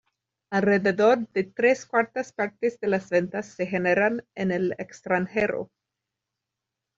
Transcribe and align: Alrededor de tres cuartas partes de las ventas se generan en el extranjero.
Alrededor 0.49 1.27
de 1.27 1.43
tres 1.43 1.85
cuartas 1.85 2.33
partes 2.33 2.79
de 2.79 2.87
las 2.87 3.11
ventas 3.11 3.45
se 3.45 3.67
generan 3.67 4.25
en 4.33 4.49
el 4.51 4.71
extranjero. 4.79 5.69